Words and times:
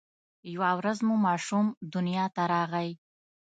یوه 0.53 0.69
ورځ 0.79 0.97
یو 1.03 1.13
ماشوم 1.25 1.65
دنیا 1.93 2.25
ته 2.35 2.43
راغی. 2.53 2.89